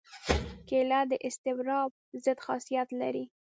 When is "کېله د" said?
0.67-1.13